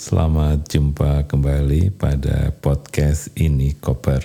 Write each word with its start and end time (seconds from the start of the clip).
Selamat 0.00 0.64
jumpa 0.64 1.28
kembali 1.28 1.92
pada 1.92 2.56
podcast 2.56 3.36
ini 3.36 3.76
Koper. 3.76 4.24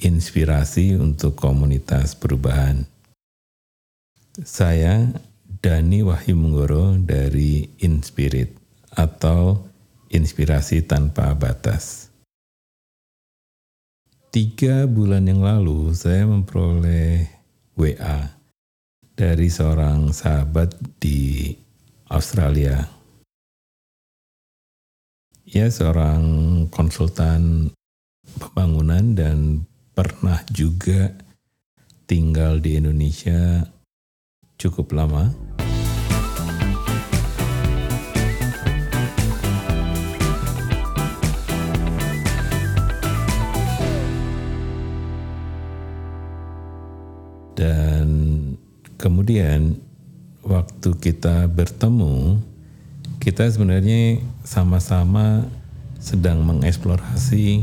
Inspirasi 0.00 0.96
untuk 0.96 1.36
komunitas 1.36 2.16
perubahan. 2.16 2.88
Saya 4.40 5.12
Dani 5.60 6.00
Wahyu 6.00 6.32
dari 7.04 7.68
Inspirit 7.84 8.56
atau 8.96 9.68
Inspirasi 10.16 10.80
Tanpa 10.88 11.36
Batas. 11.36 12.08
Tiga 14.32 14.88
bulan 14.88 15.28
yang 15.28 15.44
lalu 15.44 15.92
saya 15.92 16.24
memperoleh 16.24 17.28
WA 17.76 18.32
dari 19.12 19.52
seorang 19.52 20.16
sahabat 20.16 20.72
di 20.96 21.52
Australia. 22.08 22.99
Ya, 25.50 25.66
seorang 25.66 26.22
konsultan 26.70 27.74
pembangunan 28.38 29.18
dan 29.18 29.66
pernah 29.98 30.38
juga 30.54 31.10
tinggal 32.06 32.62
di 32.62 32.78
Indonesia 32.78 33.66
cukup 34.54 34.94
lama. 34.94 35.34
Dan 47.58 48.06
kemudian 48.94 49.82
waktu 50.46 50.94
kita 50.94 51.50
bertemu, 51.50 52.38
kita 53.20 53.44
sebenarnya 53.52 54.16
sama-sama 54.48 55.44
sedang 56.00 56.40
mengeksplorasi 56.40 57.60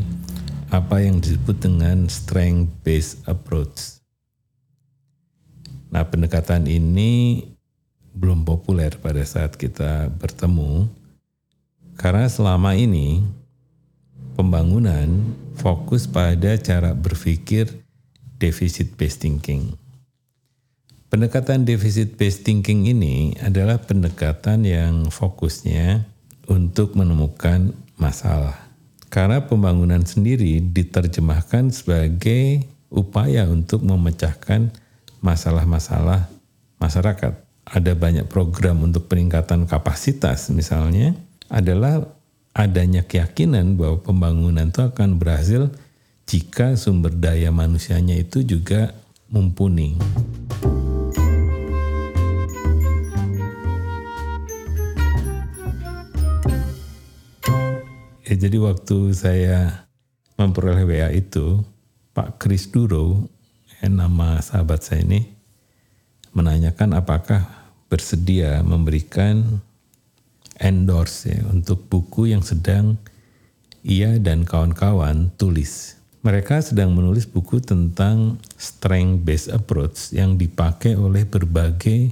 apa 0.69 1.01
yang 1.01 1.17
disebut 1.17 1.57
dengan 1.57 2.05
strength 2.05 2.69
based 2.85 3.25
approach. 3.25 3.97
Nah, 5.89 6.05
pendekatan 6.05 6.69
ini 6.69 7.41
belum 8.13 8.45
populer 8.45 9.01
pada 9.01 9.25
saat 9.25 9.57
kita 9.57 10.13
bertemu 10.13 10.85
karena 11.97 12.29
selama 12.29 12.77
ini 12.77 13.25
pembangunan 14.37 15.09
fokus 15.57 16.05
pada 16.05 16.53
cara 16.61 16.93
berpikir 16.93 17.65
deficit 18.37 18.93
based 18.93 19.25
thinking. 19.25 19.73
Pendekatan 21.07 21.63
deficit 21.63 22.19
based 22.19 22.43
thinking 22.43 22.83
ini 22.83 23.31
adalah 23.39 23.79
pendekatan 23.79 24.67
yang 24.67 25.07
fokusnya 25.07 26.03
untuk 26.51 26.99
menemukan 26.99 27.71
masalah. 27.95 28.67
Karena 29.07 29.39
pembangunan 29.47 30.03
sendiri 30.03 30.59
diterjemahkan 30.59 31.71
sebagai 31.71 32.67
upaya 32.91 33.47
untuk 33.47 33.87
memecahkan 33.87 34.67
masalah-masalah 35.23 36.27
masyarakat. 36.75 37.39
Ada 37.63 37.95
banyak 37.95 38.27
program 38.27 38.83
untuk 38.83 39.07
peningkatan 39.07 39.63
kapasitas 39.63 40.51
misalnya 40.51 41.15
adalah 41.47 42.03
adanya 42.51 43.07
keyakinan 43.07 43.79
bahwa 43.79 44.03
pembangunan 44.03 44.67
itu 44.67 44.83
akan 44.83 45.15
berhasil 45.15 45.71
jika 46.27 46.75
sumber 46.75 47.15
daya 47.15 47.47
manusianya 47.55 48.19
itu 48.19 48.43
juga 48.43 48.91
mumpuni. 49.31 49.95
Ya, 58.27 58.35
jadi 58.35 58.59
waktu 58.59 59.15
saya 59.15 59.87
memperoleh 60.35 60.83
WA 60.83 61.15
itu, 61.15 61.63
Pak 62.11 62.43
Kris 62.43 62.67
Duro, 62.67 63.31
yang 63.79 64.03
nama 64.03 64.43
sahabat 64.43 64.83
saya 64.83 65.07
ini, 65.07 65.31
menanyakan 66.35 66.91
apakah 66.99 67.47
bersedia 67.87 68.59
memberikan 68.67 69.63
endorse 70.59 71.31
ya, 71.31 71.39
untuk 71.55 71.87
buku 71.87 72.35
yang 72.35 72.43
sedang 72.43 72.99
ia 73.79 74.19
dan 74.19 74.43
kawan-kawan 74.43 75.31
tulis. 75.39 75.95
Mereka 76.19 76.59
sedang 76.59 76.91
menulis 76.91 77.23
buku 77.23 77.63
tentang 77.63 78.43
strength 78.59 79.23
based 79.23 79.47
approach 79.55 80.11
yang 80.11 80.35
dipakai 80.35 80.99
oleh 80.99 81.23
berbagai 81.23 82.11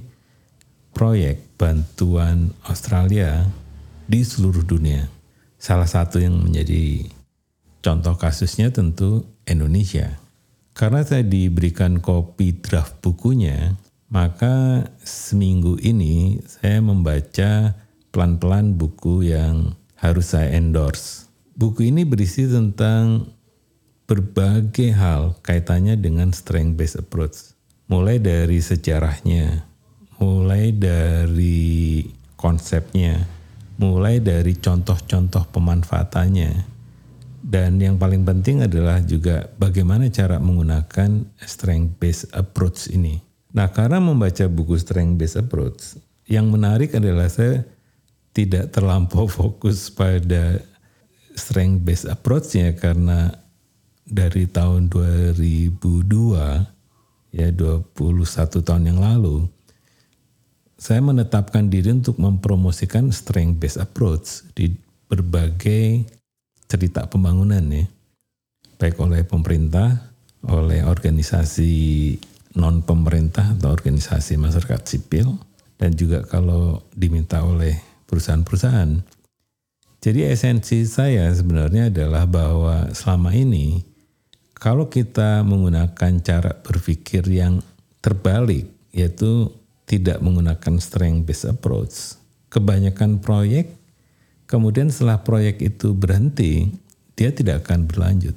proyek 0.96 1.44
bantuan 1.60 2.56
Australia 2.64 3.44
di 4.08 4.24
seluruh 4.24 4.64
dunia. 4.64 5.15
Salah 5.66 5.90
satu 5.90 6.22
yang 6.22 6.46
menjadi 6.46 7.10
contoh 7.82 8.14
kasusnya 8.14 8.70
tentu 8.70 9.26
Indonesia. 9.50 10.14
Karena 10.78 11.02
saya 11.02 11.26
diberikan 11.26 11.98
kopi 11.98 12.54
draft 12.54 13.02
bukunya, 13.02 13.74
maka 14.06 14.86
seminggu 15.02 15.74
ini 15.82 16.38
saya 16.46 16.78
membaca 16.78 17.74
pelan-pelan 18.14 18.78
buku 18.78 19.26
yang 19.26 19.74
harus 19.98 20.38
saya 20.38 20.54
endorse. 20.54 21.26
Buku 21.58 21.90
ini 21.90 22.06
berisi 22.06 22.46
tentang 22.46 23.34
berbagai 24.06 24.94
hal 24.94 25.34
kaitannya 25.42 25.98
dengan 25.98 26.30
strength 26.30 26.78
based 26.78 27.02
approach. 27.02 27.58
Mulai 27.90 28.22
dari 28.22 28.62
sejarahnya, 28.62 29.66
mulai 30.22 30.70
dari 30.70 32.06
konsepnya, 32.38 33.26
mulai 33.76 34.20
dari 34.20 34.56
contoh-contoh 34.56 35.52
pemanfaatannya. 35.52 36.76
Dan 37.46 37.78
yang 37.78 37.94
paling 37.94 38.26
penting 38.26 38.66
adalah 38.66 38.98
juga 38.98 39.46
bagaimana 39.54 40.10
cara 40.10 40.42
menggunakan 40.42 41.30
strength 41.46 42.02
based 42.02 42.26
approach 42.34 42.90
ini. 42.90 43.22
Nah, 43.54 43.70
karena 43.70 44.02
membaca 44.02 44.44
buku 44.50 44.74
strength 44.76 45.14
based 45.14 45.38
approach, 45.38 45.94
yang 46.26 46.50
menarik 46.50 46.98
adalah 46.98 47.30
saya 47.30 47.62
tidak 48.34 48.74
terlampau 48.74 49.30
fokus 49.38 49.88
pada 49.94 50.58
strength 51.38 51.86
based 51.86 52.08
approach-nya 52.10 52.74
karena 52.74 53.30
dari 54.06 54.46
tahun 54.46 54.90
2002 54.90 55.76
ya 57.34 57.48
21 57.52 57.92
tahun 58.64 58.84
yang 58.86 59.02
lalu 59.02 59.50
saya 60.86 61.02
menetapkan 61.02 61.66
diri 61.66 61.90
untuk 61.90 62.22
mempromosikan 62.22 63.10
strength 63.10 63.58
based 63.58 63.82
approach 63.82 64.46
di 64.54 64.70
berbagai 65.10 66.06
cerita 66.70 67.10
pembangunan 67.10 67.66
ya. 67.66 67.90
Baik 68.78 69.02
oleh 69.02 69.26
pemerintah, 69.26 70.14
oleh 70.46 70.86
organisasi 70.86 71.74
non 72.62 72.86
pemerintah 72.86 73.58
atau 73.58 73.74
organisasi 73.74 74.38
masyarakat 74.38 74.86
sipil 74.86 75.34
dan 75.74 75.90
juga 75.98 76.22
kalau 76.22 76.86
diminta 76.94 77.42
oleh 77.42 77.74
perusahaan-perusahaan. 78.06 79.02
Jadi 79.98 80.22
esensi 80.22 80.86
saya 80.86 81.26
sebenarnya 81.34 81.90
adalah 81.90 82.30
bahwa 82.30 82.94
selama 82.94 83.34
ini 83.34 83.82
kalau 84.54 84.86
kita 84.86 85.42
menggunakan 85.42 86.22
cara 86.22 86.54
berpikir 86.62 87.26
yang 87.26 87.58
terbalik 87.98 88.70
yaitu 88.94 89.50
tidak 89.86 90.18
menggunakan 90.18 90.82
strength 90.82 91.24
based 91.24 91.46
approach. 91.46 92.18
Kebanyakan 92.50 93.22
proyek 93.22 93.72
kemudian 94.50 94.90
setelah 94.90 95.22
proyek 95.22 95.62
itu 95.62 95.94
berhenti, 95.94 96.70
dia 97.18 97.34
tidak 97.34 97.66
akan 97.66 97.86
berlanjut. 97.90 98.34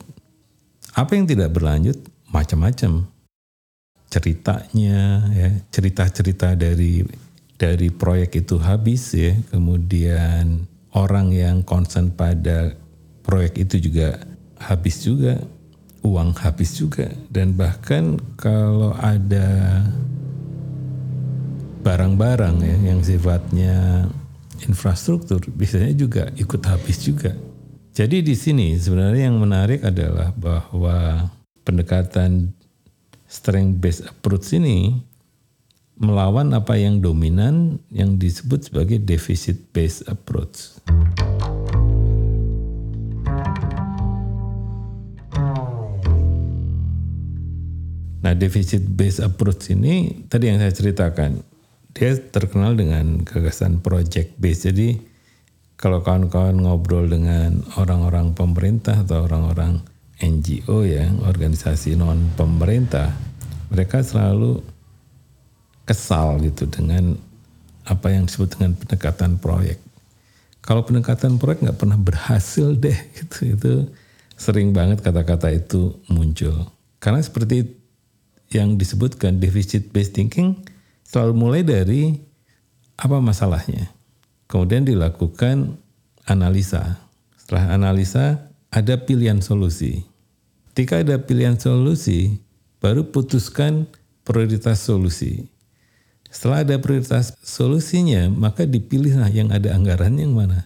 Apa 0.98 1.18
yang 1.18 1.30
tidak 1.30 1.54
berlanjut? 1.54 1.98
Macam-macam. 2.30 3.06
Ceritanya 4.10 5.30
ya, 5.34 5.50
cerita-cerita 5.70 6.58
dari 6.58 7.06
dari 7.60 7.94
proyek 7.94 8.42
itu 8.46 8.58
habis 8.58 9.14
ya, 9.14 9.38
kemudian 9.54 10.66
orang 10.98 11.30
yang 11.30 11.62
konsen 11.62 12.10
pada 12.10 12.74
proyek 13.22 13.70
itu 13.70 13.92
juga 13.92 14.18
habis 14.58 15.06
juga, 15.06 15.38
uang 16.02 16.34
habis 16.42 16.74
juga 16.80 17.12
dan 17.30 17.54
bahkan 17.54 18.18
kalau 18.40 18.96
ada 18.98 19.84
barang-barang 21.80 22.56
ya 22.60 22.78
yang 22.92 23.00
sifatnya 23.00 24.08
infrastruktur 24.68 25.40
biasanya 25.56 25.96
juga 25.96 26.28
ikut 26.36 26.62
habis 26.68 27.00
juga. 27.04 27.32
Jadi 27.96 28.24
di 28.24 28.36
sini 28.36 28.76
sebenarnya 28.76 29.32
yang 29.32 29.40
menarik 29.40 29.84
adalah 29.84 30.32
bahwa 30.36 31.28
pendekatan 31.64 32.56
strength 33.28 33.76
based 33.80 34.04
approach 34.08 34.56
ini 34.56 35.04
melawan 36.00 36.56
apa 36.56 36.80
yang 36.80 37.04
dominan 37.04 37.84
yang 37.92 38.16
disebut 38.16 38.72
sebagai 38.72 39.04
deficit 39.04 39.60
based 39.76 40.08
approach. 40.08 40.80
Nah, 48.20 48.36
deficit 48.36 48.84
based 48.84 49.24
approach 49.24 49.72
ini 49.72 50.24
tadi 50.28 50.52
yang 50.52 50.60
saya 50.60 50.72
ceritakan 50.72 51.49
dia 52.00 52.16
terkenal 52.16 52.80
dengan 52.80 53.28
gagasan 53.28 53.84
project 53.84 54.40
base. 54.40 54.72
Jadi 54.72 54.96
kalau 55.76 56.00
kawan-kawan 56.00 56.56
ngobrol 56.56 57.12
dengan 57.12 57.60
orang-orang 57.76 58.32
pemerintah 58.32 59.04
atau 59.04 59.28
orang-orang 59.28 59.84
NGO 60.24 60.88
ya, 60.88 61.12
organisasi 61.28 62.00
non 62.00 62.32
pemerintah, 62.40 63.12
mereka 63.68 64.00
selalu 64.00 64.64
kesal 65.84 66.40
gitu 66.40 66.72
dengan 66.72 67.20
apa 67.84 68.16
yang 68.16 68.32
disebut 68.32 68.56
dengan 68.56 68.80
pendekatan 68.80 69.36
proyek. 69.36 69.84
Kalau 70.64 70.88
pendekatan 70.88 71.36
proyek 71.36 71.68
nggak 71.68 71.80
pernah 71.84 72.00
berhasil 72.00 72.80
deh, 72.80 72.96
gitu 73.20 73.60
itu 73.60 73.74
sering 74.40 74.72
banget 74.72 75.04
kata-kata 75.04 75.52
itu 75.52 76.00
muncul. 76.08 76.72
Karena 77.04 77.20
seperti 77.20 77.76
yang 78.56 78.80
disebutkan 78.80 79.44
deficit 79.44 79.92
based 79.92 80.16
thinking 80.16 80.56
selalu 81.10 81.34
mulai 81.34 81.62
dari 81.66 82.14
apa 83.02 83.18
masalahnya 83.18 83.90
Kemudian 84.50 84.82
dilakukan 84.82 85.78
analisa. 86.26 86.98
Setelah 87.38 87.78
analisa 87.78 88.50
ada 88.74 88.98
pilihan 88.98 89.46
solusi. 89.46 90.10
Ketika 90.74 91.06
ada 91.06 91.22
pilihan 91.22 91.54
solusi, 91.54 92.42
baru 92.82 93.06
putuskan 93.14 93.86
prioritas 94.26 94.82
solusi. 94.82 95.46
Setelah 96.34 96.66
ada 96.66 96.76
prioritas 96.82 97.38
solusinya, 97.46 98.26
maka 98.34 98.66
dipilihlah 98.66 99.30
yang 99.30 99.54
ada 99.54 99.78
anggaran 99.78 100.18
yang 100.18 100.34
mana. 100.34 100.66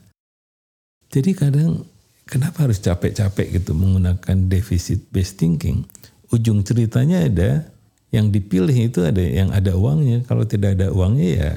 Jadi 1.11 1.35
kadang 1.35 1.83
kenapa 2.23 2.63
harus 2.63 2.79
capek-capek 2.79 3.59
gitu 3.59 3.75
menggunakan 3.75 4.47
deficit 4.47 5.11
based 5.11 5.43
thinking? 5.43 5.83
Ujung 6.31 6.63
ceritanya 6.63 7.27
ada 7.27 7.67
yang 8.13 8.29
dipilih 8.29 8.93
itu 8.93 9.01
ada 9.01 9.19
yang 9.19 9.49
ada 9.49 9.73
uangnya. 9.73 10.21
Kalau 10.29 10.45
tidak 10.45 10.77
ada 10.77 10.93
uangnya 10.93 11.29
ya 11.33 11.51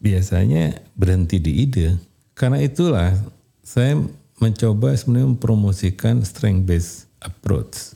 biasanya 0.00 0.80
berhenti 0.96 1.36
di 1.36 1.68
ide. 1.68 2.00
Karena 2.32 2.56
itulah 2.64 3.12
saya 3.60 4.00
mencoba 4.40 4.96
sebenarnya 4.96 5.36
mempromosikan 5.36 6.24
strength 6.24 6.64
based 6.64 6.94
approach. 7.20 7.92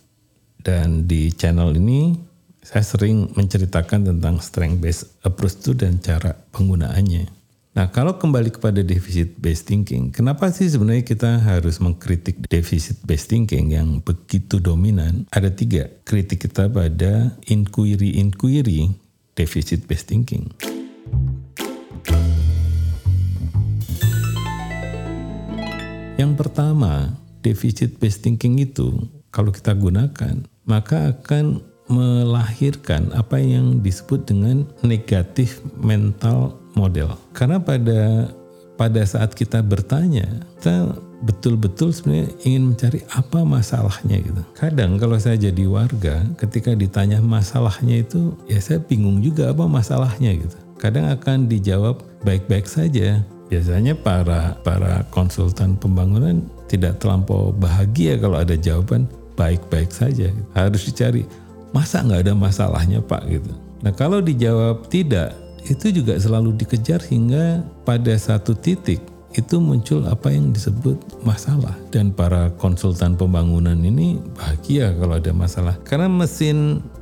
Dan 0.60 1.08
di 1.08 1.32
channel 1.32 1.72
ini 1.72 2.12
saya 2.60 2.84
sering 2.84 3.32
menceritakan 3.32 4.12
tentang 4.12 4.40
strength 4.44 4.78
based 4.80 5.04
approach 5.24 5.64
itu 5.64 5.72
dan 5.72 5.96
cara 6.00 6.36
penggunaannya. 6.52 7.43
Nah, 7.74 7.90
kalau 7.90 8.14
kembali 8.14 8.54
kepada 8.54 8.86
deficit 8.86 9.34
based 9.34 9.66
thinking, 9.66 10.14
kenapa 10.14 10.46
sih 10.54 10.70
sebenarnya 10.70 11.02
kita 11.02 11.42
harus 11.42 11.82
mengkritik 11.82 12.38
deficit 12.46 13.02
based 13.02 13.34
thinking 13.34 13.74
yang 13.74 13.98
begitu 13.98 14.62
dominan? 14.62 15.26
Ada 15.34 15.50
tiga 15.50 15.90
kritik 16.06 16.46
kita 16.46 16.70
pada 16.70 17.34
inquiry-inquiry 17.50 18.94
deficit 19.34 19.90
based 19.90 20.06
thinking. 20.06 20.54
Yang 26.14 26.32
pertama, 26.38 27.18
deficit 27.42 27.98
based 27.98 28.22
thinking 28.22 28.62
itu 28.62 29.10
kalau 29.34 29.50
kita 29.50 29.74
gunakan, 29.74 30.46
maka 30.62 31.10
akan 31.10 31.58
melahirkan 31.90 33.10
apa 33.18 33.42
yang 33.42 33.82
disebut 33.82 34.30
dengan 34.30 34.62
negatif 34.86 35.58
mental 35.74 36.63
model. 36.74 37.14
Karena 37.34 37.58
pada 37.62 38.30
pada 38.74 39.02
saat 39.06 39.32
kita 39.38 39.62
bertanya, 39.62 40.26
kita 40.58 40.98
betul-betul 41.24 41.94
sebenarnya 41.94 42.28
ingin 42.44 42.74
mencari 42.74 43.00
apa 43.14 43.46
masalahnya 43.46 44.18
gitu. 44.20 44.42
Kadang 44.58 44.98
kalau 44.98 45.16
saya 45.16 45.38
jadi 45.38 45.64
warga, 45.64 46.26
ketika 46.36 46.74
ditanya 46.74 47.22
masalahnya 47.22 48.02
itu, 48.02 48.34
ya 48.50 48.58
saya 48.58 48.82
bingung 48.82 49.22
juga 49.22 49.54
apa 49.54 49.64
masalahnya 49.64 50.36
gitu. 50.36 50.58
Kadang 50.76 51.08
akan 51.08 51.48
dijawab 51.48 52.02
baik-baik 52.26 52.68
saja, 52.68 53.24
biasanya 53.48 53.94
para 53.96 54.58
para 54.66 55.06
konsultan 55.14 55.78
pembangunan 55.78 56.44
tidak 56.68 56.98
terlampau 57.00 57.54
bahagia 57.54 58.18
kalau 58.18 58.42
ada 58.42 58.58
jawaban 58.58 59.08
baik-baik 59.38 59.94
saja. 59.94 60.28
Harus 60.52 60.90
dicari 60.90 61.24
masa 61.70 62.02
nggak 62.02 62.26
ada 62.26 62.34
masalahnya 62.36 62.98
Pak 63.00 63.22
gitu. 63.30 63.52
Nah 63.80 63.92
kalau 63.92 64.20
dijawab 64.20 64.88
tidak, 64.88 65.36
itu 65.64 65.90
juga 65.90 66.20
selalu 66.20 66.56
dikejar 66.60 67.00
hingga 67.08 67.64
pada 67.88 68.12
satu 68.20 68.52
titik 68.52 69.00
itu 69.34 69.58
muncul 69.58 70.06
apa 70.06 70.30
yang 70.30 70.54
disebut 70.54 70.94
masalah. 71.26 71.74
Dan 71.90 72.14
para 72.14 72.54
konsultan 72.54 73.18
pembangunan 73.18 73.74
ini 73.74 74.22
bahagia 74.38 74.94
kalau 74.94 75.18
ada 75.18 75.34
masalah. 75.34 75.74
Karena 75.82 76.06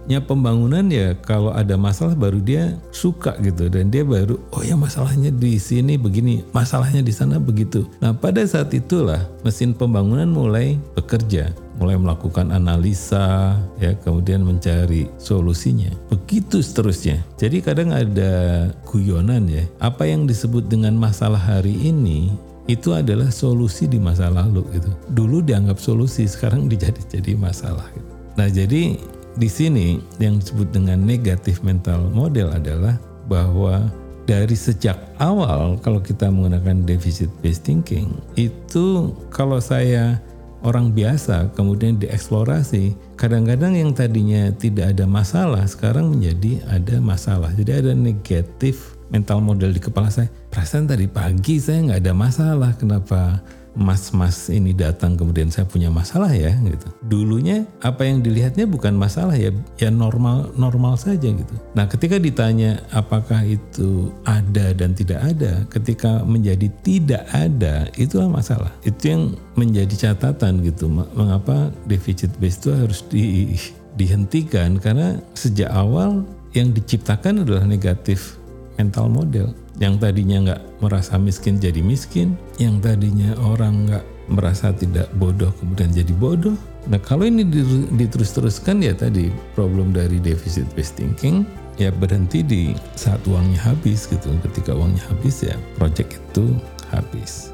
mesinnya 0.03 0.19
pembangunan 0.27 0.87
ya 0.91 1.15
kalau 1.23 1.55
ada 1.55 1.79
masalah 1.79 2.19
baru 2.19 2.43
dia 2.43 2.75
suka 2.91 3.39
gitu 3.39 3.71
dan 3.71 3.87
dia 3.87 4.03
baru 4.03 4.35
oh 4.51 4.59
ya 4.67 4.75
masalahnya 4.75 5.31
di 5.31 5.63
sini 5.63 5.95
begini 5.95 6.43
masalahnya 6.51 7.07
di 7.07 7.15
sana 7.15 7.39
begitu. 7.39 7.87
Nah 8.03 8.11
pada 8.11 8.43
saat 8.43 8.75
itulah 8.75 9.31
mesin 9.47 9.71
pembangunan 9.71 10.27
mulai 10.27 10.75
bekerja 10.99 11.55
mulai 11.79 11.95
melakukan 11.95 12.51
analisa 12.51 13.55
ya 13.79 13.95
kemudian 14.03 14.43
mencari 14.43 15.07
solusinya. 15.23 15.95
Begitu 16.11 16.59
seterusnya. 16.59 17.23
Jadi 17.39 17.63
kadang 17.63 17.95
ada 17.95 18.69
guyonan 18.91 19.47
ya. 19.47 19.63
Apa 19.79 20.11
yang 20.11 20.27
disebut 20.27 20.67
dengan 20.67 20.99
masalah 20.99 21.39
hari 21.39 21.79
ini 21.79 22.35
itu 22.67 22.91
adalah 22.91 23.31
solusi 23.31 23.87
di 23.87 24.03
masa 24.03 24.31
lalu 24.35 24.67
gitu. 24.75 24.91
Dulu 25.15 25.47
dianggap 25.47 25.79
solusi 25.79 26.27
sekarang 26.27 26.67
dijadi 26.67 27.03
jadi 27.07 27.39
masalah 27.39 27.87
gitu. 27.95 28.11
nah 28.33 28.49
jadi 28.49 28.97
di 29.37 29.49
sini 29.49 30.00
yang 30.20 30.40
disebut 30.40 30.73
dengan 30.73 31.00
negatif 31.00 31.64
mental 31.64 32.12
model 32.12 32.52
adalah 32.52 33.00
bahwa 33.31 33.88
dari 34.29 34.55
sejak 34.55 34.96
awal 35.19 35.81
kalau 35.82 35.99
kita 35.99 36.31
menggunakan 36.31 36.87
deficit 36.87 37.29
based 37.43 37.67
thinking 37.67 38.12
itu 38.38 39.11
kalau 39.34 39.58
saya 39.58 40.23
orang 40.62 40.94
biasa 40.94 41.50
kemudian 41.58 41.99
dieksplorasi 41.99 42.94
kadang-kadang 43.19 43.75
yang 43.75 43.90
tadinya 43.90 44.55
tidak 44.55 44.94
ada 44.94 45.05
masalah 45.11 45.67
sekarang 45.67 46.14
menjadi 46.14 46.62
ada 46.70 47.02
masalah. 47.02 47.50
Jadi 47.55 47.70
ada 47.82 47.93
negatif 47.99 48.94
mental 49.11 49.43
model 49.43 49.75
di 49.75 49.82
kepala 49.82 50.08
saya. 50.08 50.31
Perasaan 50.49 50.87
tadi 50.87 51.11
pagi 51.11 51.58
saya 51.58 51.82
nggak 51.90 52.00
ada 52.06 52.14
masalah 52.14 52.70
kenapa 52.79 53.43
mas-mas 53.73 54.53
ini 54.53 54.77
datang 54.77 55.17
kemudian 55.17 55.49
saya 55.49 55.65
punya 55.65 55.89
masalah 55.89 56.33
ya 56.33 56.53
gitu. 56.61 56.89
Dulunya 57.05 57.65
apa 57.81 58.05
yang 58.05 58.20
dilihatnya 58.20 58.69
bukan 58.69 58.93
masalah 58.93 59.37
ya 59.37 59.49
ya 59.81 59.89
normal 59.89 60.53
normal 60.56 61.01
saja 61.01 61.32
gitu. 61.32 61.55
Nah, 61.73 61.89
ketika 61.89 62.20
ditanya 62.20 62.85
apakah 62.93 63.41
itu 63.44 64.13
ada 64.29 64.77
dan 64.77 64.93
tidak 64.93 65.20
ada, 65.25 65.65
ketika 65.73 66.20
menjadi 66.25 66.69
tidak 66.85 67.25
ada 67.32 67.89
itulah 67.96 68.29
masalah. 68.29 68.73
Itu 68.85 69.03
yang 69.08 69.23
menjadi 69.56 70.11
catatan 70.11 70.61
gitu. 70.65 70.89
Mengapa 70.93 71.73
deficit 71.89 72.32
base 72.37 72.61
itu 72.61 72.70
harus 72.77 73.01
di, 73.08 73.56
dihentikan 73.96 74.77
karena 74.81 75.20
sejak 75.32 75.73
awal 75.73 76.25
yang 76.53 76.77
diciptakan 76.77 77.49
adalah 77.49 77.65
negatif 77.65 78.37
mental 78.81 79.08
model 79.08 79.52
yang 79.81 79.96
tadinya 79.96 80.52
nggak 80.52 80.62
merasa 80.84 81.17
miskin 81.17 81.56
jadi 81.56 81.81
miskin, 81.81 82.36
yang 82.60 82.79
tadinya 82.79 83.32
orang 83.41 83.88
nggak 83.88 84.05
merasa 84.31 84.70
tidak 84.70 85.10
bodoh 85.19 85.50
kemudian 85.58 85.91
jadi 85.91 86.12
bodoh. 86.17 86.55
Nah 86.86 86.98
kalau 86.98 87.26
ini 87.26 87.46
diterus-teruskan 87.94 88.82
ya 88.82 88.94
tadi 88.94 89.31
problem 89.55 89.94
dari 89.94 90.19
deficit 90.19 90.67
based 90.74 90.98
thinking 90.98 91.46
ya 91.81 91.94
berhenti 91.94 92.44
di 92.44 92.62
saat 92.98 93.22
uangnya 93.24 93.60
habis 93.72 94.06
gitu. 94.10 94.29
Ketika 94.44 94.74
uangnya 94.76 95.02
habis 95.08 95.43
ya 95.46 95.55
project 95.79 96.19
itu 96.19 96.55
habis. 96.91 97.52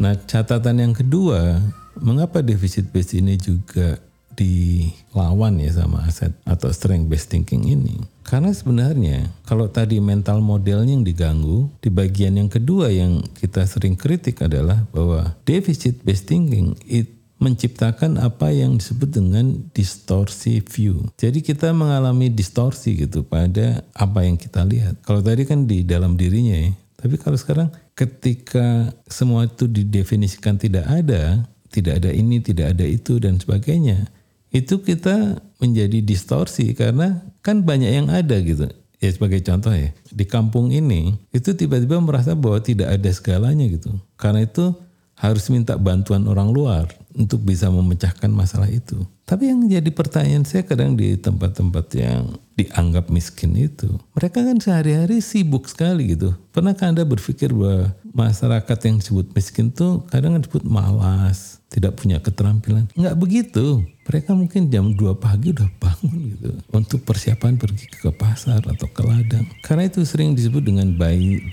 Nah 0.00 0.16
catatan 0.24 0.80
yang 0.80 0.94
kedua, 0.96 1.60
mengapa 2.00 2.40
deficit 2.44 2.88
based 2.90 3.16
ini 3.16 3.36
juga 3.36 4.00
dilawan 4.40 5.60
ya 5.60 5.68
sama 5.74 6.06
aset 6.08 6.32
atau 6.48 6.72
strength 6.72 7.12
based 7.12 7.28
thinking 7.28 7.68
ini. 7.68 8.00
Karena 8.24 8.54
sebenarnya 8.54 9.28
kalau 9.44 9.68
tadi 9.68 9.98
mental 9.98 10.40
modelnya 10.40 10.96
yang 10.96 11.04
diganggu, 11.04 11.68
di 11.82 11.90
bagian 11.92 12.40
yang 12.40 12.48
kedua 12.48 12.88
yang 12.88 13.20
kita 13.36 13.66
sering 13.68 13.98
kritik 13.98 14.40
adalah 14.40 14.86
bahwa 14.94 15.36
deficit 15.44 16.00
based 16.06 16.30
thinking 16.30 16.72
itu 16.88 17.20
menciptakan 17.40 18.20
apa 18.20 18.52
yang 18.52 18.76
disebut 18.76 19.16
dengan 19.16 19.64
distorsi 19.72 20.60
view. 20.60 21.08
Jadi 21.16 21.40
kita 21.40 21.72
mengalami 21.72 22.28
distorsi 22.28 23.00
gitu 23.00 23.24
pada 23.24 23.80
apa 23.96 24.28
yang 24.28 24.36
kita 24.36 24.60
lihat. 24.60 25.00
Kalau 25.00 25.24
tadi 25.24 25.48
kan 25.48 25.64
di 25.64 25.80
dalam 25.82 26.20
dirinya 26.20 26.68
ya. 26.68 26.70
Tapi 27.00 27.16
kalau 27.16 27.40
sekarang 27.40 27.72
ketika 27.96 28.92
semua 29.08 29.48
itu 29.48 29.64
didefinisikan 29.64 30.60
tidak 30.60 30.84
ada, 30.84 31.48
tidak 31.70 32.04
ada 32.04 32.10
ini, 32.10 32.42
tidak 32.42 32.74
ada 32.74 32.84
itu 32.84 33.22
dan 33.22 33.38
sebagainya 33.38 34.10
itu 34.50 34.82
kita 34.82 35.38
menjadi 35.62 36.02
distorsi 36.02 36.74
karena 36.74 37.22
kan 37.40 37.62
banyak 37.62 37.90
yang 37.90 38.10
ada 38.10 38.34
gitu. 38.42 38.66
Ya 39.00 39.08
sebagai 39.08 39.40
contoh 39.40 39.72
ya, 39.72 39.96
di 40.12 40.28
kampung 40.28 40.68
ini 40.74 41.16
itu 41.32 41.56
tiba-tiba 41.56 41.96
merasa 42.04 42.36
bahwa 42.36 42.60
tidak 42.60 42.92
ada 43.00 43.10
segalanya 43.14 43.64
gitu. 43.64 43.96
Karena 44.20 44.44
itu 44.44 44.76
harus 45.16 45.48
minta 45.48 45.78
bantuan 45.80 46.28
orang 46.28 46.52
luar. 46.52 46.90
untuk 47.14 47.42
bisa 47.42 47.66
memecahkan 47.70 48.30
masalah 48.30 48.70
itu. 48.70 49.02
Tapi 49.26 49.50
yang 49.50 49.66
jadi 49.66 49.90
pertanyaan 49.90 50.46
saya 50.46 50.66
kadang 50.66 50.98
di 50.98 51.14
tempat-tempat 51.18 51.86
yang 51.94 52.38
dianggap 52.58 53.10
miskin 53.10 53.54
itu, 53.54 53.98
mereka 54.14 54.42
kan 54.42 54.58
sehari-hari 54.58 55.22
sibuk 55.22 55.70
sekali 55.70 56.14
gitu. 56.14 56.34
Pernahkah 56.50 56.90
Anda 56.90 57.06
berpikir 57.06 57.54
bahwa 57.54 57.94
masyarakat 58.10 58.78
yang 58.90 58.96
disebut 58.98 59.26
miskin 59.34 59.70
tuh 59.70 60.02
kadang 60.10 60.38
disebut 60.38 60.66
malas, 60.66 61.59
tidak 61.70 62.02
punya 62.02 62.18
keterampilan? 62.18 62.90
Enggak 62.98 63.16
begitu. 63.16 63.86
Mereka 64.10 64.34
mungkin 64.34 64.74
jam 64.74 64.90
2 64.90 65.22
pagi 65.22 65.54
udah 65.54 65.70
bangun 65.78 66.34
gitu 66.34 66.50
untuk 66.74 67.06
persiapan 67.06 67.54
pergi 67.54 67.86
ke 67.86 68.10
pasar 68.10 68.58
atau 68.58 68.90
ke 68.90 69.06
ladang. 69.06 69.46
Karena 69.62 69.86
itu 69.86 70.02
sering 70.02 70.34
disebut 70.34 70.66
dengan 70.66 70.90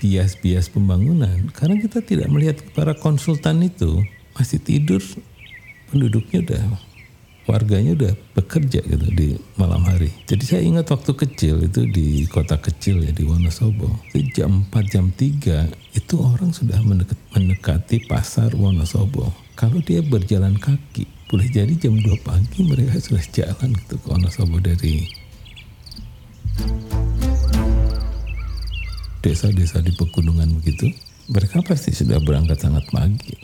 bias-bias 0.02 0.74
pembangunan. 0.74 1.46
Karena 1.54 1.78
kita 1.78 2.02
tidak 2.02 2.26
melihat 2.34 2.58
para 2.74 2.98
konsultan 2.98 3.62
itu 3.62 4.02
masih 4.34 4.58
tidur 4.58 4.98
penduduknya 5.94 6.42
udah 6.50 6.62
warganya 7.48 7.96
udah 7.96 8.12
bekerja 8.36 8.84
gitu 8.84 9.06
di 9.08 9.38
malam 9.56 9.80
hari. 9.86 10.12
Jadi 10.28 10.44
saya 10.44 10.62
ingat 10.66 10.92
waktu 10.92 11.16
kecil 11.16 11.64
itu 11.64 11.88
di 11.88 12.28
kota 12.28 12.60
kecil 12.60 13.00
ya 13.06 13.14
di 13.14 13.24
Wonosobo. 13.24 14.02
Itu 14.12 14.44
jam 14.44 14.66
4 14.68 14.92
jam 14.92 15.08
3 15.14 15.96
itu 15.96 16.14
orang 16.20 16.52
sudah 16.52 16.76
mendekat, 16.84 17.16
mendekati 17.32 18.04
pasar 18.04 18.52
Wonosobo. 18.52 19.32
Kalau 19.58 19.82
dia 19.82 19.98
berjalan 20.06 20.54
kaki, 20.54 21.02
boleh 21.26 21.50
jadi 21.50 21.74
jam 21.74 21.98
2 21.98 22.22
pagi 22.22 22.62
mereka 22.62 22.94
sudah 23.02 23.26
jalan 23.34 23.74
gitu 23.74 23.98
ke 23.98 24.06
Wonosobo 24.06 24.62
dari 24.62 25.02
desa-desa 29.18 29.82
di 29.82 29.90
pegunungan 29.98 30.62
begitu. 30.62 30.94
Mereka 31.34 31.66
pasti 31.66 31.90
sudah 31.90 32.22
berangkat 32.22 32.62
sangat 32.62 32.86
pagi. 32.94 33.34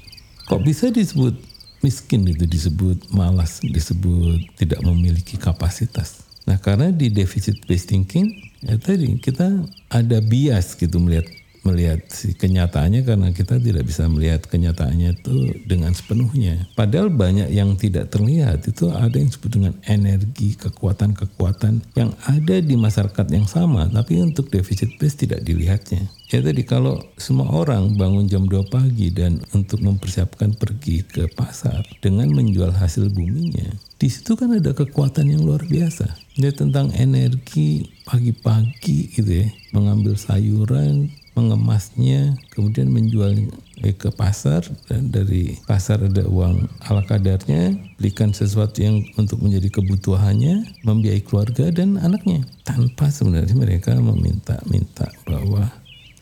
Kok 0.47 0.63
bisa 0.63 0.95
disebut 0.95 1.35
miskin 1.83 2.31
itu 2.31 2.47
disebut 2.47 3.11
malas, 3.11 3.59
disebut 3.67 4.39
tidak 4.55 4.87
memiliki 4.87 5.35
kapasitas. 5.35 6.23
Nah 6.47 6.63
karena 6.63 6.95
di 6.95 7.11
deficit 7.11 7.59
based 7.67 7.91
thinking 7.91 8.31
ya 8.63 8.79
tadi 8.79 9.19
kita 9.19 9.67
ada 9.91 10.23
bias 10.23 10.79
gitu 10.79 10.95
melihat 11.03 11.27
melihat 11.65 12.05
kenyataannya 12.39 13.03
karena 13.03 13.29
kita 13.33 13.57
tidak 13.59 13.85
bisa 13.89 14.05
melihat 14.07 14.45
kenyataannya 14.45 15.17
itu 15.17 15.65
dengan 15.65 15.97
sepenuhnya. 15.97 16.69
Padahal 16.77 17.09
banyak 17.09 17.51
yang 17.51 17.75
tidak 17.81 18.13
terlihat 18.13 18.69
itu 18.69 18.93
ada 18.93 19.17
yang 19.17 19.33
disebut 19.33 19.51
dengan 19.51 19.75
energi, 19.89 20.55
kekuatan-kekuatan 20.61 21.97
yang 21.97 22.13
ada 22.29 22.57
di 22.61 22.77
masyarakat 22.77 23.27
yang 23.33 23.49
sama 23.49 23.89
tapi 23.89 24.21
untuk 24.21 24.53
defisit 24.53 24.93
base 25.01 25.25
tidak 25.25 25.43
dilihatnya. 25.43 26.07
Ya 26.33 26.41
tadi 26.41 26.67
kalau 26.67 26.99
semua 27.15 27.47
orang 27.53 27.95
bangun 27.95 28.27
jam 28.27 28.49
2 28.49 28.67
pagi 28.67 29.13
dan 29.15 29.39
untuk 29.55 29.81
mempersiapkan 29.81 30.57
pergi 30.57 31.07
ke 31.07 31.31
pasar 31.31 31.85
dengan 32.03 32.33
menjual 32.33 32.75
hasil 32.75 33.13
buminya, 33.13 33.71
di 34.01 34.09
situ 34.11 34.35
kan 34.35 34.51
ada 34.51 34.75
kekuatan 34.75 35.31
yang 35.31 35.47
luar 35.47 35.63
biasa. 35.65 36.11
Dia 36.35 36.51
tentang 36.51 36.91
energi 36.99 37.87
pagi-pagi 38.03 39.15
gitu 39.15 39.31
ya, 39.31 39.47
mengambil 39.71 40.19
sayuran, 40.19 41.07
mengemasnya, 41.35 42.39
kemudian 42.55 42.91
menjual 42.91 43.51
ke 43.83 44.09
pasar 44.15 44.65
dan 44.87 45.11
dari 45.11 45.59
pasar 45.67 46.07
ada 46.07 46.25
uang 46.25 46.71
ala 46.87 47.03
kadarnya, 47.05 47.75
belikan 47.99 48.31
sesuatu 48.31 48.81
yang 48.81 49.03
untuk 49.19 49.43
menjadi 49.43 49.69
kebutuhannya, 49.69 50.83
membiayai 50.87 51.27
keluarga 51.27 51.69
dan 51.75 51.99
anaknya. 52.01 52.47
Tanpa 52.63 53.11
sebenarnya 53.11 53.55
mereka 53.59 53.99
meminta-minta 53.99 55.11
bahwa 55.27 55.69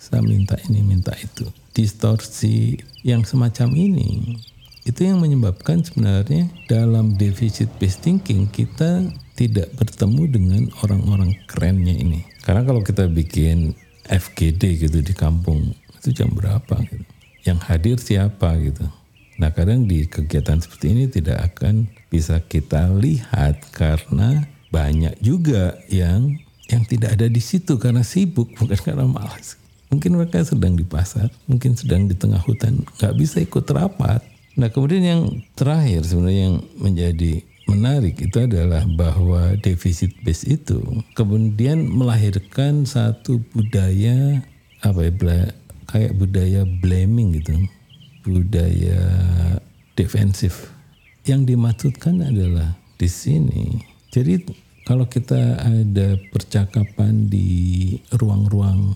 saya 0.01 0.25
minta 0.25 0.59
ini, 0.67 0.83
minta 0.83 1.13
itu. 1.21 1.47
Distorsi 1.73 2.81
yang 3.07 3.23
semacam 3.25 3.73
ini 3.77 4.41
itu 4.83 5.07
yang 5.07 5.23
menyebabkan 5.23 5.87
sebenarnya 5.87 6.51
dalam 6.67 7.15
deficit 7.15 7.71
based 7.79 8.03
thinking 8.03 8.51
kita 8.51 9.07
tidak 9.39 9.71
bertemu 9.79 10.23
dengan 10.27 10.63
orang-orang 10.83 11.39
kerennya 11.47 11.95
ini. 11.95 12.27
Karena 12.43 12.67
kalau 12.67 12.83
kita 12.83 13.07
bikin 13.07 13.79
FGD 14.07 14.89
gitu 14.89 14.99
di 15.03 15.15
kampung 15.15 15.75
itu 15.99 16.11
jam 16.11 16.31
berapa 16.35 16.83
gitu. 16.87 17.05
Yang 17.43 17.59
hadir 17.67 17.97
siapa 17.99 18.55
gitu. 18.59 18.87
Nah 19.39 19.51
kadang 19.51 19.91
di 19.91 20.07
kegiatan 20.07 20.63
seperti 20.63 20.95
ini 20.95 21.05
tidak 21.11 21.55
akan 21.55 21.91
bisa 22.13 22.39
kita 22.43 22.93
lihat 22.95 23.59
karena 23.75 24.47
banyak 24.71 25.19
juga 25.19 25.79
yang 25.91 26.39
yang 26.71 26.83
tidak 26.89 27.19
ada 27.19 27.27
di 27.29 27.43
situ 27.43 27.77
karena 27.77 28.01
sibuk 28.07 28.55
bukan 28.57 28.79
karena 28.79 29.05
malas. 29.05 29.61
Mungkin 29.93 30.17
mereka 30.17 30.41
sedang 30.41 30.73
di 30.73 30.89
pasar, 30.89 31.29
mungkin 31.45 31.77
sedang 31.77 32.09
di 32.09 32.17
tengah 32.17 32.41
hutan, 32.41 32.81
nggak 32.97 33.13
bisa 33.13 33.45
ikut 33.45 33.69
rapat. 33.69 34.25
Nah 34.57 34.73
kemudian 34.73 35.05
yang 35.05 35.23
terakhir 35.53 36.09
sebenarnya 36.09 36.43
yang 36.49 36.57
menjadi 36.81 37.45
menarik 37.73 38.21
itu 38.21 38.37
adalah 38.45 38.85
bahwa 38.85 39.57
defisit 39.57 40.13
base 40.21 40.45
itu 40.45 40.79
kemudian 41.17 41.89
melahirkan 41.89 42.85
satu 42.85 43.41
budaya 43.57 44.45
apa 44.85 45.09
ya 45.09 45.13
kayak 45.89 46.13
budaya 46.17 46.69
blaming 46.69 47.41
gitu. 47.41 47.57
Budaya 48.23 49.01
defensif. 49.97 50.71
Yang 51.25 51.55
dimaksudkan 51.55 52.23
adalah 52.23 52.79
di 53.01 53.09
sini. 53.11 53.81
Jadi 54.13 54.45
kalau 54.87 55.07
kita 55.07 55.59
ada 55.63 56.19
percakapan 56.31 57.31
di 57.31 57.97
ruang-ruang 58.15 58.95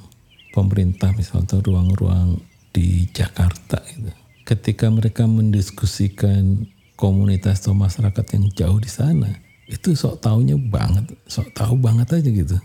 pemerintah 0.54 1.14
misalnya 1.14 1.62
ruang-ruang 1.62 2.38
di 2.74 3.08
Jakarta 3.14 3.80
gitu 3.92 4.12
ketika 4.46 4.86
mereka 4.86 5.26
mendiskusikan 5.26 6.70
komunitas 6.96 7.60
atau 7.62 7.76
masyarakat 7.76 8.24
yang 8.34 8.44
jauh 8.56 8.80
di 8.80 8.90
sana 8.90 9.30
itu 9.66 9.98
sok 9.98 10.22
taunya 10.22 10.54
banget, 10.54 11.10
sok 11.26 11.50
tahu 11.50 11.74
banget 11.74 12.06
aja 12.14 12.30
gitu. 12.30 12.56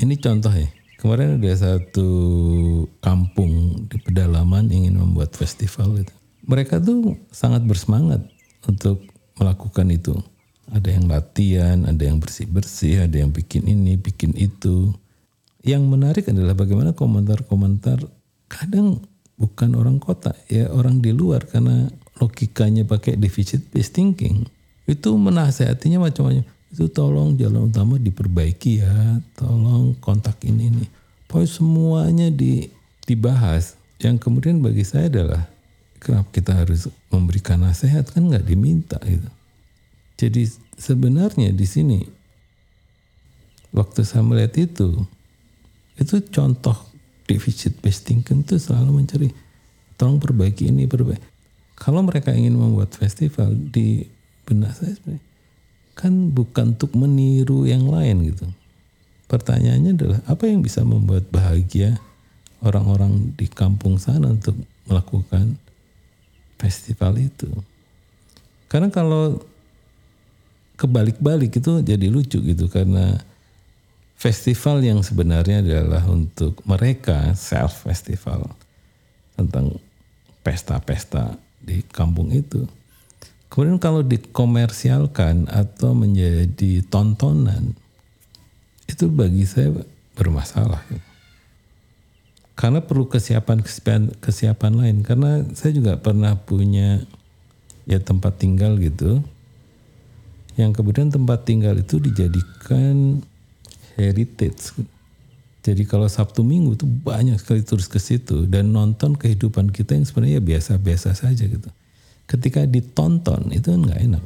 Ini 0.00 0.14
contoh 0.20 0.52
ya. 0.52 0.68
Kemarin 1.00 1.40
ada 1.40 1.52
satu 1.56 2.08
kampung 3.00 3.84
di 3.88 3.96
pedalaman 4.04 4.68
ingin 4.68 5.00
membuat 5.00 5.32
festival 5.32 5.96
itu. 5.96 6.12
Mereka 6.44 6.76
tuh 6.84 7.16
sangat 7.32 7.64
bersemangat 7.64 8.20
untuk 8.68 9.00
melakukan 9.40 9.88
itu. 9.88 10.12
Ada 10.68 11.00
yang 11.00 11.08
latihan, 11.08 11.88
ada 11.88 12.02
yang 12.04 12.20
bersih-bersih, 12.20 13.08
ada 13.08 13.16
yang 13.16 13.32
bikin 13.32 13.64
ini, 13.64 13.96
bikin 13.96 14.36
itu. 14.36 14.92
Yang 15.64 15.82
menarik 15.88 16.24
adalah 16.28 16.52
bagaimana 16.52 16.92
komentar-komentar 16.92 18.04
kadang 18.52 19.00
bukan 19.40 19.72
orang 19.72 19.96
kota, 19.96 20.36
ya 20.52 20.68
orang 20.68 21.00
di 21.00 21.16
luar 21.16 21.48
karena 21.48 21.88
logikanya 22.20 22.84
pakai 22.84 23.16
deficit 23.16 23.64
based 23.72 23.96
thinking. 23.96 24.44
Itu 24.84 25.16
menasehatinya 25.16 26.04
macam-macam. 26.04 26.44
Itu 26.70 26.86
tolong 26.92 27.34
jalan 27.40 27.72
utama 27.72 27.96
diperbaiki 27.96 28.84
ya. 28.84 29.24
Tolong 29.34 29.96
kontak 29.98 30.38
ini 30.44 30.68
ini. 30.68 30.84
Pokoknya 31.24 31.48
semuanya 31.48 32.28
di, 32.28 32.68
dibahas. 33.08 33.80
Yang 33.96 34.28
kemudian 34.28 34.60
bagi 34.60 34.84
saya 34.84 35.08
adalah 35.08 35.48
kenapa 35.96 36.28
kita 36.30 36.52
harus 36.60 36.92
memberikan 37.08 37.64
nasihat? 37.64 38.04
Kan 38.12 38.28
nggak 38.28 38.44
diminta 38.44 39.00
gitu. 39.02 39.28
Jadi 40.20 40.44
sebenarnya 40.76 41.48
di 41.56 41.64
sini 41.64 42.00
waktu 43.72 44.04
saya 44.04 44.20
melihat 44.20 44.56
itu 44.60 45.04
itu 45.96 46.16
contoh 46.32 46.76
deficit 47.24 47.78
based 47.78 48.08
thinking 48.08 48.42
itu 48.42 48.56
selalu 48.56 49.04
mencari 49.04 49.28
tolong 49.94 50.18
perbaiki 50.18 50.72
ini 50.72 50.88
perbaiki 50.88 51.22
kalau 51.80 52.04
mereka 52.04 52.36
ingin 52.36 52.60
membuat 52.60 52.92
festival 52.92 53.56
di 53.56 54.04
benak 54.44 54.76
saya 54.76 54.92
sebenarnya 55.00 55.30
kan 55.96 56.12
bukan 56.32 56.76
untuk 56.76 56.96
meniru 56.96 57.68
yang 57.68 57.84
lain 57.88 58.32
gitu. 58.32 58.48
Pertanyaannya 59.28 59.92
adalah 59.96 60.20
apa 60.24 60.48
yang 60.48 60.64
bisa 60.64 60.80
membuat 60.80 61.28
bahagia 61.28 62.00
orang-orang 62.64 63.36
di 63.36 63.44
kampung 63.48 64.00
sana 64.00 64.32
untuk 64.32 64.56
melakukan 64.88 65.60
festival 66.56 67.20
itu. 67.20 67.52
Karena 68.72 68.88
kalau 68.88 69.44
kebalik-balik 70.80 71.60
itu 71.60 71.84
jadi 71.84 72.06
lucu 72.08 72.40
gitu 72.40 72.64
karena 72.72 73.20
festival 74.16 74.80
yang 74.80 75.04
sebenarnya 75.04 75.60
adalah 75.60 76.08
untuk 76.08 76.56
mereka 76.64 77.36
self 77.36 77.84
festival 77.84 78.48
tentang 79.36 79.76
pesta-pesta 80.40 81.36
di 81.60 81.84
kampung 81.84 82.32
itu. 82.32 82.66
Kemudian 83.50 83.82
kalau 83.82 84.06
dikomersialkan 84.06 85.50
atau 85.50 85.90
menjadi 85.92 86.86
tontonan, 86.86 87.74
itu 88.86 89.10
bagi 89.10 89.42
saya 89.42 89.74
bermasalah. 90.14 90.82
Karena 92.54 92.84
perlu 92.84 93.08
kesiapan 93.08 93.64
kesiapan 93.64 94.02
kesiapan 94.20 94.72
lain. 94.76 94.96
Karena 95.02 95.42
saya 95.56 95.74
juga 95.74 95.98
pernah 95.98 96.36
punya 96.38 97.02
ya 97.88 97.98
tempat 97.98 98.38
tinggal 98.38 98.78
gitu, 98.78 99.18
yang 100.54 100.70
kemudian 100.70 101.10
tempat 101.10 101.42
tinggal 101.42 101.74
itu 101.74 101.98
dijadikan 101.98 103.24
heritage. 103.98 104.76
Jadi 105.60 105.84
kalau 105.84 106.08
Sabtu 106.08 106.40
Minggu 106.40 106.72
itu 106.72 106.88
banyak 106.88 107.36
sekali 107.36 107.60
turis 107.60 107.84
ke 107.84 108.00
situ 108.00 108.48
dan 108.48 108.72
nonton 108.72 109.12
kehidupan 109.12 109.68
kita 109.68 109.92
yang 109.92 110.08
sebenarnya 110.08 110.40
biasa-biasa 110.40 111.12
saja 111.12 111.44
gitu. 111.44 111.68
ketika 112.30 112.62
ditonton 112.62 113.50
itu 113.50 113.74
kan 113.74 113.90
nggak 113.90 114.00
enak. 114.06 114.24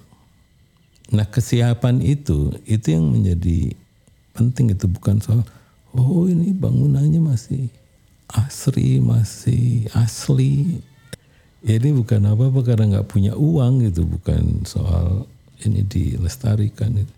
Nah 1.17 1.25
kesiapan 1.25 2.05
itu 2.05 2.53
itu 2.69 2.93
yang 2.93 3.09
menjadi 3.09 3.73
penting 4.37 4.77
itu 4.77 4.85
bukan 4.93 5.25
soal 5.25 5.41
oh 5.97 6.29
ini 6.29 6.53
bangunannya 6.53 7.17
masih 7.25 7.73
asri 8.29 9.01
masih 9.01 9.89
asli. 9.97 10.85
Ya, 11.65 11.81
ini 11.81 11.97
bukan 11.97 12.29
apa-apa 12.29 12.61
karena 12.61 13.01
nggak 13.01 13.09
punya 13.09 13.33
uang 13.33 13.89
gitu 13.89 14.05
bukan 14.05 14.69
soal 14.69 15.25
ini 15.65 15.81
dilestarikan 15.81 16.93
itu. 17.01 17.15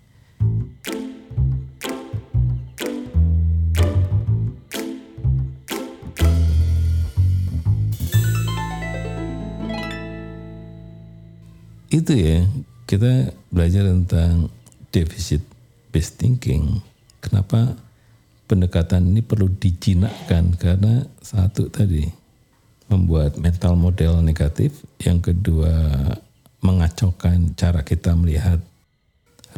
Itu 11.91 12.13
ya 12.15 12.47
kita 12.87 13.35
belajar 13.51 13.87
tentang 13.87 14.51
deficit 14.95 15.43
based 15.91 16.19
thinking. 16.19 16.83
Kenapa 17.19 17.75
pendekatan 18.47 19.11
ini 19.11 19.21
perlu 19.23 19.51
dijinakkan? 19.51 20.55
Karena 20.55 21.03
satu 21.19 21.67
tadi 21.67 22.07
membuat 22.87 23.35
mental 23.43 23.75
model 23.75 24.23
negatif, 24.23 24.87
yang 25.03 25.19
kedua 25.19 25.75
mengacaukan 26.63 27.59
cara 27.59 27.83
kita 27.83 28.15
melihat 28.15 28.63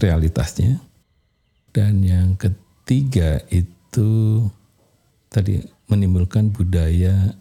realitasnya, 0.00 0.80
dan 1.76 2.00
yang 2.00 2.40
ketiga 2.40 3.44
itu 3.52 4.42
tadi 5.28 5.60
menimbulkan 5.92 6.48
budaya 6.48 7.36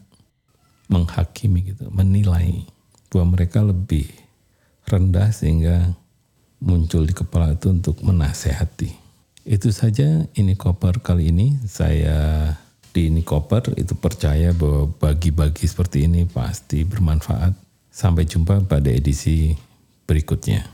menghakimi 0.92 1.72
gitu, 1.72 1.88
menilai 1.92 2.68
bahwa 3.08 3.40
mereka 3.40 3.64
lebih 3.64 4.12
rendah 4.88 5.36
sehingga 5.36 5.92
muncul 6.64 7.04
di 7.04 7.14
kepala 7.14 7.54
itu 7.54 7.70
untuk 7.70 8.00
menasehati. 8.02 8.96
Itu 9.44 9.72
saja 9.72 10.26
ini 10.36 10.56
koper 10.56 11.04
kali 11.04 11.32
ini. 11.32 11.60
Saya 11.68 12.52
di 12.96 13.12
ini 13.12 13.22
koper 13.22 13.76
itu 13.76 13.94
percaya 13.94 14.56
bahwa 14.56 14.90
bagi-bagi 14.90 15.68
seperti 15.68 16.08
ini 16.08 16.24
pasti 16.26 16.88
bermanfaat. 16.88 17.54
Sampai 17.92 18.26
jumpa 18.26 18.64
pada 18.66 18.92
edisi 18.92 19.56
berikutnya. 20.08 20.66